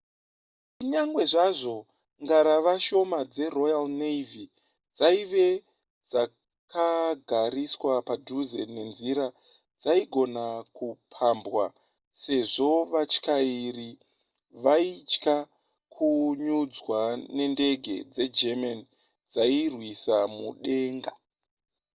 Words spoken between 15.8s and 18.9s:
kunyudzwa nendege dzegerman